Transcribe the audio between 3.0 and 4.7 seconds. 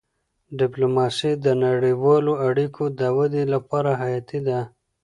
ودي لپاره حیاتي ده.